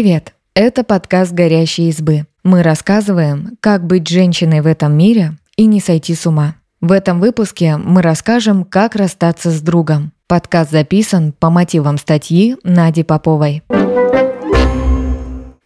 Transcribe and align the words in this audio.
Привет! 0.00 0.32
Это 0.54 0.82
подкаст 0.82 1.30
«Горящие 1.30 1.90
избы». 1.90 2.24
Мы 2.42 2.62
рассказываем, 2.62 3.58
как 3.60 3.86
быть 3.86 4.08
женщиной 4.08 4.62
в 4.62 4.66
этом 4.66 4.96
мире 4.96 5.32
и 5.56 5.66
не 5.66 5.78
сойти 5.78 6.14
с 6.14 6.24
ума. 6.24 6.54
В 6.80 6.90
этом 6.90 7.20
выпуске 7.20 7.76
мы 7.76 8.00
расскажем, 8.00 8.64
как 8.64 8.96
расстаться 8.96 9.50
с 9.50 9.60
другом. 9.60 10.12
Подкаст 10.26 10.70
записан 10.70 11.32
по 11.32 11.50
мотивам 11.50 11.98
статьи 11.98 12.56
Нади 12.62 13.02
Поповой. 13.02 13.62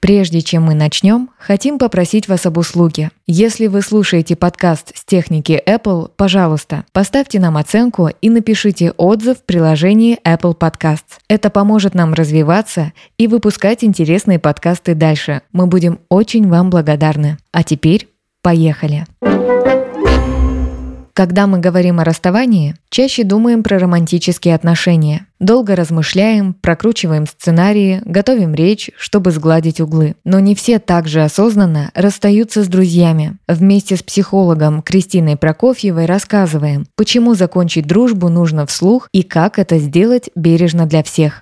Прежде 0.05 0.43
чем 0.43 0.65
мы 0.65 0.75
начнем, 0.75 1.31
хотим 1.39 1.79
попросить 1.79 2.29
вас 2.29 2.45
об 2.45 2.59
услуге. 2.59 3.11
Если 3.27 3.69
вы 3.69 3.81
слушаете 3.81 4.37
подкаст 4.37 4.93
с 4.95 5.03
техники 5.03 5.63
Apple, 5.67 6.11
пожалуйста, 6.15 6.85
поставьте 6.93 7.41
нам 7.41 7.57
оценку 7.57 8.11
и 8.21 8.29
напишите 8.29 8.91
отзыв 8.99 9.39
в 9.39 9.45
приложении 9.45 10.19
Apple 10.23 10.59
Podcasts. 10.59 11.21
Это 11.27 11.49
поможет 11.49 11.95
нам 11.95 12.13
развиваться 12.13 12.93
и 13.17 13.27
выпускать 13.27 13.83
интересные 13.83 14.39
подкасты 14.39 14.95
дальше. 14.95 15.41
Мы 15.53 15.69
будем 15.69 15.99
очень 16.11 16.51
вам 16.51 16.69
благодарны. 16.69 17.39
А 17.51 17.63
теперь 17.63 18.07
поехали! 18.43 19.07
Когда 21.15 21.47
мы 21.47 21.61
говорим 21.61 22.01
о 22.01 22.05
расставании, 22.05 22.75
чаще 22.91 23.23
думаем 23.23 23.63
про 23.63 23.79
романтические 23.79 24.53
отношения. 24.53 25.29
Долго 25.39 25.77
размышляем, 25.77 26.55
прокручиваем 26.55 27.29
сценарии, 27.29 28.03
готовим 28.05 28.53
речь, 28.53 28.91
чтобы 28.97 29.31
сгладить 29.31 29.81
углы. 29.81 30.17
Но 30.25 30.41
не 30.41 30.57
все 30.57 30.81
так 30.81 31.07
же 31.07 31.23
осознанно 31.23 31.93
расстаются 31.95 32.65
с 32.65 32.67
друзьями. 32.67 33.37
Вместе 33.47 33.95
с 33.95 34.03
психологом 34.03 34.83
Кристиной 34.83 35.37
Прокофьевой 35.37 36.07
рассказываем, 36.07 36.85
почему 36.97 37.35
закончить 37.35 37.87
дружбу 37.87 38.29
нужно 38.29 38.67
вслух 38.67 39.09
и 39.13 39.23
как 39.23 39.61
это 39.61 39.79
сделать 39.79 40.31
бережно 40.35 40.85
для 40.87 41.05
всех. 41.05 41.41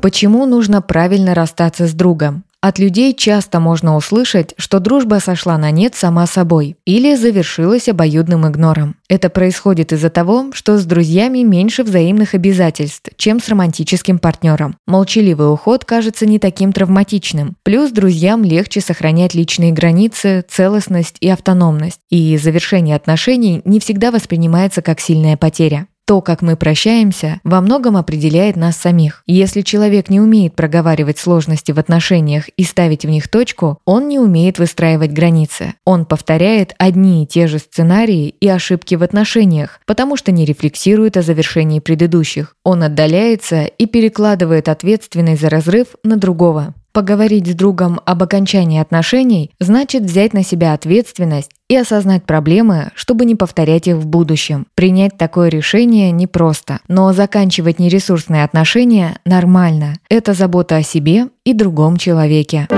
Почему 0.00 0.46
нужно 0.46 0.80
правильно 0.80 1.34
расстаться 1.34 1.86
с 1.86 1.92
другом? 1.92 2.44
От 2.64 2.78
людей 2.78 3.12
часто 3.12 3.58
можно 3.58 3.96
услышать, 3.96 4.54
что 4.56 4.78
дружба 4.78 5.16
сошла 5.16 5.58
на 5.58 5.72
нет 5.72 5.96
сама 5.96 6.28
собой 6.28 6.76
или 6.84 7.16
завершилась 7.16 7.88
обоюдным 7.88 8.48
игнором. 8.48 8.94
Это 9.08 9.30
происходит 9.30 9.92
из-за 9.92 10.10
того, 10.10 10.52
что 10.52 10.78
с 10.78 10.84
друзьями 10.84 11.40
меньше 11.40 11.82
взаимных 11.82 12.34
обязательств, 12.34 13.10
чем 13.16 13.40
с 13.40 13.48
романтическим 13.48 14.20
партнером. 14.20 14.76
Молчаливый 14.86 15.52
уход 15.52 15.84
кажется 15.84 16.24
не 16.24 16.38
таким 16.38 16.72
травматичным. 16.72 17.56
Плюс 17.64 17.90
друзьям 17.90 18.44
легче 18.44 18.80
сохранять 18.80 19.34
личные 19.34 19.72
границы, 19.72 20.44
целостность 20.48 21.16
и 21.18 21.28
автономность. 21.28 21.98
И 22.10 22.36
завершение 22.36 22.94
отношений 22.94 23.60
не 23.64 23.80
всегда 23.80 24.12
воспринимается 24.12 24.82
как 24.82 25.00
сильная 25.00 25.36
потеря. 25.36 25.88
То, 26.04 26.20
как 26.20 26.42
мы 26.42 26.56
прощаемся, 26.56 27.40
во 27.44 27.60
многом 27.60 27.96
определяет 27.96 28.56
нас 28.56 28.76
самих. 28.76 29.22
Если 29.26 29.62
человек 29.62 30.10
не 30.10 30.20
умеет 30.20 30.54
проговаривать 30.54 31.18
сложности 31.18 31.72
в 31.72 31.78
отношениях 31.78 32.48
и 32.56 32.64
ставить 32.64 33.04
в 33.04 33.08
них 33.08 33.28
точку, 33.28 33.78
он 33.84 34.08
не 34.08 34.18
умеет 34.18 34.58
выстраивать 34.58 35.12
границы. 35.12 35.74
Он 35.84 36.04
повторяет 36.04 36.74
одни 36.78 37.22
и 37.22 37.26
те 37.26 37.46
же 37.46 37.58
сценарии 37.58 38.34
и 38.40 38.48
ошибки 38.48 38.96
в 38.96 39.02
отношениях, 39.02 39.80
потому 39.86 40.16
что 40.16 40.32
не 40.32 40.44
рефлексирует 40.44 41.16
о 41.16 41.22
завершении 41.22 41.78
предыдущих. 41.78 42.56
Он 42.64 42.82
отдаляется 42.82 43.64
и 43.64 43.86
перекладывает 43.86 44.68
ответственность 44.68 45.40
за 45.40 45.50
разрыв 45.50 45.88
на 46.02 46.16
другого. 46.16 46.74
Поговорить 46.92 47.46
с 47.46 47.54
другом 47.54 48.00
об 48.04 48.22
окончании 48.22 48.78
отношений 48.78 49.50
значит 49.58 50.02
взять 50.02 50.34
на 50.34 50.44
себя 50.44 50.74
ответственность 50.74 51.50
и 51.72 51.76
осознать 51.76 52.24
проблемы, 52.24 52.90
чтобы 52.94 53.24
не 53.24 53.34
повторять 53.34 53.88
их 53.88 53.96
в 53.96 54.04
будущем. 54.04 54.66
Принять 54.74 55.16
такое 55.16 55.48
решение 55.48 56.10
непросто, 56.10 56.80
но 56.86 57.14
заканчивать 57.14 57.78
нересурсные 57.78 58.44
отношения 58.44 59.16
нормально. 59.24 59.94
Это 60.10 60.34
забота 60.34 60.76
о 60.76 60.82
себе 60.82 61.28
и 61.44 61.54
другом 61.54 61.96
человеке. 61.96 62.68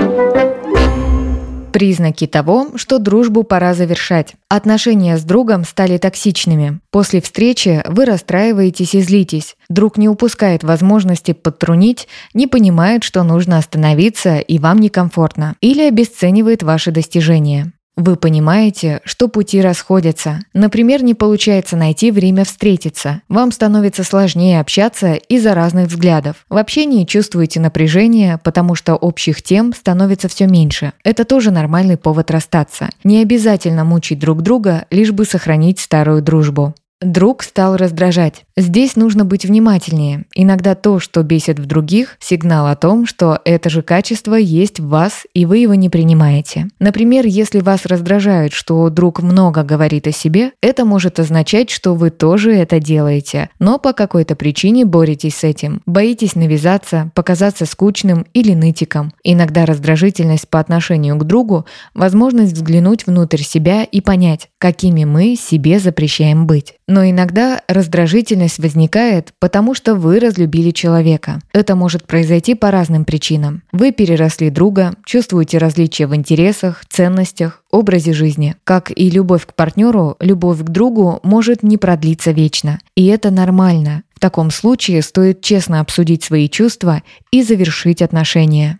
Признаки 1.73 2.25
того, 2.25 2.69
что 2.77 2.97
дружбу 2.97 3.43
пора 3.43 3.73
завершать. 3.73 4.35
Отношения 4.47 5.17
с 5.17 5.23
другом 5.23 5.65
стали 5.65 5.97
токсичными. 5.97 6.79
После 6.89 7.19
встречи 7.19 7.83
вы 7.89 8.05
расстраиваетесь 8.05 8.95
и 8.95 9.01
злитесь. 9.01 9.57
Друг 9.67 9.97
не 9.97 10.07
упускает 10.07 10.63
возможности 10.63 11.33
подтрунить, 11.33 12.07
не 12.33 12.47
понимает, 12.47 13.03
что 13.03 13.23
нужно 13.23 13.57
остановиться 13.57 14.37
и 14.37 14.57
вам 14.57 14.79
некомфортно, 14.79 15.55
или 15.59 15.81
обесценивает 15.81 16.63
ваши 16.63 16.91
достижения. 16.91 17.73
Вы 17.97 18.17
понимаете, 18.17 18.99
что 19.05 19.29
пути 19.29 19.61
расходятся. 19.61 20.39
Например, 20.53 21.01
не 21.01 21.13
получается 21.13 21.77
найти 21.77 22.11
время 22.11 22.43
встретиться. 22.43 23.21
Вам 23.29 23.53
становится 23.53 24.03
сложнее 24.03 24.59
общаться 24.59 25.13
из-за 25.13 25.53
разных 25.55 25.87
взглядов. 25.87 26.45
В 26.49 26.57
общении 26.57 27.05
чувствуете 27.05 27.61
напряжение, 27.61 28.37
потому 28.43 28.75
что 28.75 28.95
общих 28.95 29.41
тем 29.41 29.73
становится 29.73 30.27
все 30.27 30.45
меньше. 30.45 30.91
Это 31.05 31.23
тоже 31.23 31.51
нормальный 31.51 31.97
повод 31.97 32.31
расстаться. 32.31 32.89
Не 33.05 33.21
обязательно 33.21 33.85
мучить 33.85 34.19
друг 34.19 34.41
друга, 34.41 34.85
лишь 34.91 35.11
бы 35.11 35.23
сохранить 35.23 35.79
старую 35.79 36.21
дружбу. 36.21 36.75
Друг 37.01 37.43
стал 37.43 37.77
раздражать. 37.77 38.44
Здесь 38.57 38.95
нужно 38.95 39.25
быть 39.25 39.43
внимательнее. 39.43 40.23
Иногда 40.33 40.75
то, 40.75 41.01
что 41.01 41.23
бесит 41.23 41.59
в 41.59 41.65
других, 41.65 42.15
сигнал 42.21 42.67
о 42.67 42.77
том, 42.77 43.05
что 43.05 43.41
это 43.43 43.69
же 43.69 43.81
качество 43.81 44.35
есть 44.35 44.79
в 44.79 44.87
вас, 44.87 45.25
и 45.33 45.45
вы 45.45 45.57
его 45.57 45.75
не 45.75 45.89
принимаете. 45.89 46.69
Например, 46.79 47.25
если 47.25 47.59
вас 47.59 47.85
раздражает, 47.85 48.53
что 48.53 48.89
друг 48.89 49.21
много 49.21 49.63
говорит 49.63 50.07
о 50.07 50.13
себе, 50.13 50.53
это 50.61 50.85
может 50.85 51.19
означать, 51.19 51.69
что 51.69 51.95
вы 51.95 52.11
тоже 52.11 52.53
это 52.55 52.79
делаете, 52.79 53.49
но 53.59 53.77
по 53.77 53.91
какой-то 53.91 54.37
причине 54.37 54.85
боретесь 54.85 55.35
с 55.35 55.43
этим. 55.43 55.81
Боитесь 55.85 56.35
навязаться, 56.35 57.11
показаться 57.13 57.65
скучным 57.65 58.25
или 58.33 58.53
нытиком. 58.53 59.11
Иногда 59.25 59.65
раздражительность 59.65 60.47
по 60.47 60.61
отношению 60.61 61.17
к 61.17 61.25
другу– 61.25 61.65
возможность 61.93 62.53
взглянуть 62.53 63.05
внутрь 63.05 63.41
себя 63.41 63.83
и 63.83 63.99
понять, 63.99 64.47
какими 64.59 65.03
мы 65.03 65.35
себе 65.35 65.79
запрещаем 65.79 66.47
быть. 66.47 66.75
Но 66.87 67.03
иногда 67.03 67.61
раздражительность 67.67 68.44
возникает, 68.59 69.33
потому 69.39 69.73
что 69.73 69.95
вы 69.95 70.19
разлюбили 70.19 70.71
человека. 70.71 71.41
Это 71.53 71.75
может 71.75 72.05
произойти 72.05 72.55
по 72.55 72.71
разным 72.71 73.05
причинам. 73.05 73.63
Вы 73.71 73.91
переросли 73.91 74.49
друга, 74.49 74.93
чувствуете 75.05 75.57
различия 75.57 76.07
в 76.07 76.15
интересах, 76.15 76.83
ценностях, 76.87 77.63
образе 77.71 78.13
жизни. 78.13 78.55
Как 78.63 78.91
и 78.95 79.09
любовь 79.09 79.45
к 79.45 79.53
партнеру, 79.53 80.15
любовь 80.19 80.59
к 80.59 80.69
другу 80.69 81.19
может 81.23 81.63
не 81.63 81.77
продлиться 81.77 82.31
вечно. 82.31 82.79
И 82.95 83.05
это 83.07 83.31
нормально. 83.31 84.03
В 84.13 84.19
таком 84.19 84.49
случае 84.51 85.01
стоит 85.01 85.41
честно 85.41 85.81
обсудить 85.81 86.23
свои 86.23 86.49
чувства 86.49 87.03
и 87.31 87.43
завершить 87.43 88.01
отношения. 88.01 88.79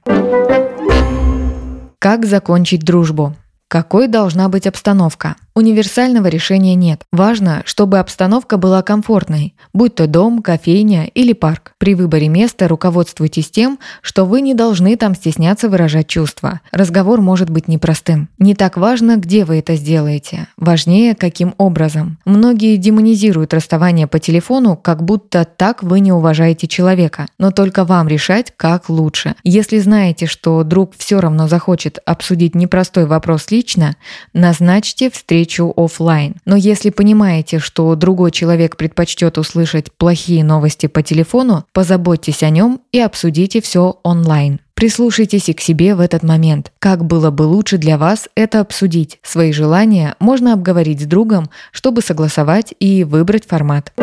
Как 1.99 2.25
закончить 2.25 2.81
дружбу? 2.83 3.35
Какой 3.67 4.07
должна 4.07 4.47
быть 4.47 4.67
обстановка? 4.67 5.35
Универсального 5.57 6.27
решения 6.27 6.75
нет. 6.75 7.03
Важно, 7.13 7.61
чтобы 7.63 7.99
обстановка 7.99 8.57
была 8.57 8.81
комфортной, 8.81 9.55
будь 9.71 9.95
то 9.95 10.05
дом, 10.05 10.41
кофейня 10.41 11.05
или 11.05 11.31
парк. 11.31 11.71
При 11.77 11.95
выборе 11.95 12.27
места 12.27 12.67
руководствуйтесь 12.67 13.49
тем, 13.49 13.79
что 14.01 14.25
вы 14.25 14.41
не 14.41 14.53
должны 14.53 14.97
там 14.97 15.15
стесняться 15.15 15.69
выражать 15.69 16.07
чувства. 16.07 16.59
Разговор 16.73 17.21
может 17.21 17.49
быть 17.49 17.69
непростым. 17.69 18.27
Не 18.37 18.53
так 18.53 18.75
важно, 18.75 19.15
где 19.15 19.45
вы 19.45 19.59
это 19.59 19.75
сделаете. 19.75 20.47
Важнее, 20.57 21.15
каким 21.15 21.55
образом. 21.57 22.17
Многие 22.25 22.75
демонизируют 22.75 23.53
расставание 23.53 24.07
по 24.07 24.19
телефону, 24.19 24.75
как 24.75 25.03
будто 25.03 25.45
так 25.45 25.83
вы 25.83 26.01
не 26.01 26.11
уважаете 26.11 26.67
человека. 26.67 27.27
Но 27.39 27.51
только 27.51 27.85
вам 27.85 28.09
решать, 28.09 28.51
как 28.57 28.89
лучше. 28.89 29.35
Если 29.45 29.79
знаете, 29.79 30.25
что 30.25 30.65
друг 30.65 30.95
все 30.97 31.21
равно 31.21 31.47
захочет 31.47 31.99
обсудить 32.05 32.55
непростой 32.55 33.05
вопрос 33.05 33.51
лично, 33.51 33.95
назначьте 34.33 35.09
встречу 35.09 35.44
встречу 35.45 35.73
офлайн. 35.75 36.35
Но 36.45 36.55
если 36.55 36.89
понимаете, 36.89 37.59
что 37.59 37.95
другой 37.95 38.31
человек 38.31 38.77
предпочтет 38.77 39.37
услышать 39.37 39.91
плохие 39.91 40.43
новости 40.43 40.87
по 40.87 41.03
телефону, 41.03 41.65
позаботьтесь 41.71 42.41
о 42.41 42.49
нем 42.49 42.81
и 42.91 42.99
обсудите 42.99 43.61
все 43.61 43.99
онлайн. 44.03 44.59
Прислушайтесь 44.73 45.47
и 45.49 45.53
к 45.53 45.61
себе 45.61 45.95
в 45.95 45.99
этот 45.99 46.23
момент. 46.23 46.71
Как 46.79 47.05
было 47.05 47.29
бы 47.29 47.43
лучше 47.43 47.77
для 47.77 47.97
вас 47.97 48.27
это 48.35 48.59
обсудить? 48.59 49.19
Свои 49.23 49.53
желания 49.53 50.15
можно 50.19 50.51
обговорить 50.51 51.01
с 51.01 51.05
другом, 51.05 51.49
чтобы 51.71 52.01
согласовать 52.01 52.73
и 52.79 53.03
выбрать 53.03 53.47
формат. 53.47 53.93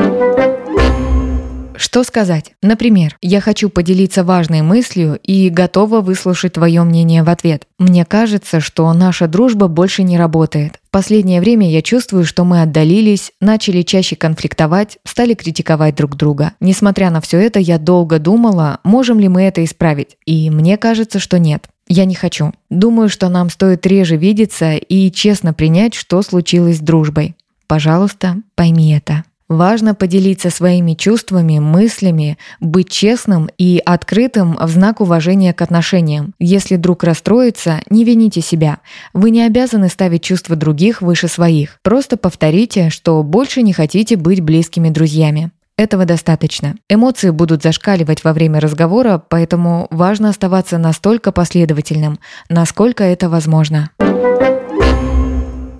Что 1.76 2.04
сказать? 2.04 2.54
Например, 2.62 3.16
я 3.20 3.40
хочу 3.40 3.68
поделиться 3.68 4.24
важной 4.24 4.62
мыслью 4.62 5.18
и 5.22 5.48
готова 5.48 6.00
выслушать 6.00 6.54
твое 6.54 6.82
мнение 6.82 7.22
в 7.22 7.30
ответ. 7.30 7.66
Мне 7.78 8.04
кажется, 8.04 8.60
что 8.60 8.92
наша 8.92 9.26
дружба 9.26 9.68
больше 9.68 10.02
не 10.02 10.18
работает. 10.18 10.78
В 10.88 10.90
последнее 10.90 11.40
время 11.40 11.70
я 11.70 11.82
чувствую, 11.82 12.24
что 12.24 12.44
мы 12.44 12.62
отдалились, 12.62 13.32
начали 13.40 13.82
чаще 13.82 14.16
конфликтовать, 14.16 14.98
стали 15.04 15.34
критиковать 15.34 15.94
друг 15.94 16.16
друга. 16.16 16.52
Несмотря 16.60 17.10
на 17.10 17.20
все 17.20 17.38
это, 17.38 17.58
я 17.58 17.78
долго 17.78 18.18
думала, 18.18 18.80
можем 18.84 19.18
ли 19.18 19.28
мы 19.28 19.42
это 19.42 19.64
исправить. 19.64 20.16
И 20.26 20.50
мне 20.50 20.76
кажется, 20.76 21.18
что 21.18 21.38
нет. 21.38 21.68
Я 21.88 22.04
не 22.04 22.14
хочу. 22.14 22.52
Думаю, 22.70 23.08
что 23.08 23.28
нам 23.28 23.50
стоит 23.50 23.86
реже 23.86 24.16
видеться 24.16 24.74
и 24.74 25.10
честно 25.10 25.52
принять, 25.52 25.94
что 25.94 26.22
случилось 26.22 26.78
с 26.78 26.80
дружбой. 26.80 27.34
Пожалуйста, 27.66 28.36
пойми 28.54 28.94
это. 28.94 29.24
Важно 29.52 29.94
поделиться 29.94 30.48
своими 30.48 30.94
чувствами, 30.94 31.58
мыслями, 31.58 32.38
быть 32.58 32.88
честным 32.88 33.50
и 33.58 33.82
открытым 33.84 34.56
в 34.58 34.66
знак 34.70 35.02
уважения 35.02 35.52
к 35.52 35.60
отношениям. 35.60 36.32
Если 36.38 36.76
друг 36.76 37.04
расстроится, 37.04 37.82
не 37.90 38.04
вините 38.04 38.40
себя. 38.40 38.78
Вы 39.12 39.28
не 39.28 39.42
обязаны 39.42 39.90
ставить 39.90 40.22
чувства 40.22 40.56
других 40.56 41.02
выше 41.02 41.28
своих. 41.28 41.78
Просто 41.82 42.16
повторите, 42.16 42.88
что 42.88 43.22
больше 43.22 43.60
не 43.60 43.74
хотите 43.74 44.16
быть 44.16 44.40
близкими 44.40 44.88
друзьями. 44.88 45.50
Этого 45.76 46.06
достаточно. 46.06 46.76
Эмоции 46.88 47.28
будут 47.28 47.62
зашкаливать 47.62 48.24
во 48.24 48.32
время 48.32 48.58
разговора, 48.58 49.22
поэтому 49.28 49.86
важно 49.90 50.30
оставаться 50.30 50.78
настолько 50.78 51.30
последовательным, 51.30 52.18
насколько 52.48 53.04
это 53.04 53.28
возможно. 53.28 53.90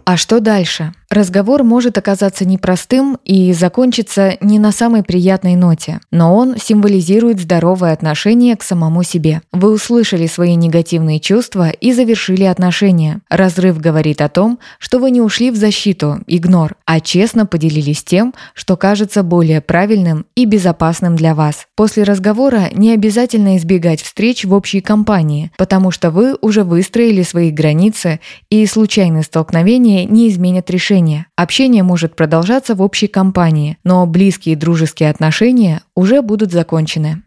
А 0.05 0.17
что 0.19 0.41
дальше? 0.41 0.93
Разговор 1.13 1.63
может 1.63 1.99
оказаться 1.99 2.47
непростым 2.47 3.19
и 3.23 3.53
закончиться 3.53 4.39
не 4.41 4.59
на 4.59 4.73
самой 4.73 5.03
приятной 5.03 5.57
ноте, 5.57 6.01
но 6.11 6.35
он 6.35 6.57
символизирует 6.57 7.39
здоровое 7.39 7.93
отношение 7.93 8.57
к 8.57 8.63
самому 8.63 9.03
себе. 9.03 9.43
Вы 9.53 9.73
услышали 9.75 10.27
свои 10.27 10.55
негативные 10.55 11.21
чувства 11.21 11.69
и 11.69 11.93
завершили 11.93 12.45
отношения. 12.45 13.21
Разрыв 13.29 13.79
говорит 13.79 14.23
о 14.23 14.31
том, 14.31 14.59
что 14.79 14.99
вы 14.99 15.11
не 15.11 15.21
ушли 15.21 15.51
в 15.51 15.57
защиту, 15.57 16.21
игнор, 16.27 16.77
а 16.87 16.99
честно 16.99 17.45
поделились 17.45 18.03
тем, 18.03 18.33
что 18.55 18.79
кажется 18.79 19.23
более 19.23 19.61
правильным 19.61 20.25
и 20.35 20.47
безопасным 20.47 21.15
для 21.15 21.35
вас. 21.35 21.67
После 21.77 22.05
разговора 22.05 22.71
не 22.73 22.91
обязательно 22.91 23.59
избегать 23.59 24.01
встреч 24.01 24.47
в 24.47 24.55
общей 24.55 24.81
компании, 24.81 25.53
потому 25.59 25.91
что 25.91 26.11
вы 26.11 26.39
уже 26.41 26.65
выстроили 26.65 27.21
свои 27.21 27.51
границы 27.51 28.21
и 28.49 28.65
случайные 28.65 29.25
столкновения 29.25 30.07
не 30.07 30.31
изменят 30.31 30.71
решение 30.71 31.02
общения. 31.03 31.27
Общение 31.37 31.83
может 31.83 32.17
продолжаться 32.17 32.75
в 32.75 32.83
общей 32.83 33.09
компании, 33.09 33.79
но 33.85 34.07
близкие 34.07 34.57
дружеские 34.57 35.11
отношения 35.11 35.83
уже 35.95 36.23
будут 36.23 36.53
закончены. 36.53 37.23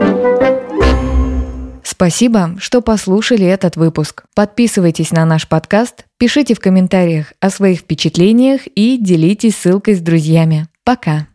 Спасибо, 1.83 2.55
что 2.59 2.81
послушали 2.81 3.45
этот 3.45 3.77
выпуск. 3.77 4.25
Подписывайтесь 4.35 5.11
на 5.11 5.25
наш 5.25 5.47
подкаст, 5.47 6.05
пишите 6.17 6.53
в 6.53 6.59
комментариях 6.59 7.33
о 7.39 7.49
своих 7.49 7.79
впечатлениях 7.79 8.61
и 8.75 8.97
делитесь 8.97 9.55
ссылкой 9.55 9.95
с 9.95 10.01
друзьями. 10.01 10.67
Пока! 10.83 11.27